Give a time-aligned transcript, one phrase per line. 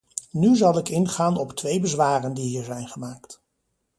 [0.31, 3.41] Nu zal ik ingaan op twee bezwaren die hier zijn gemaakt.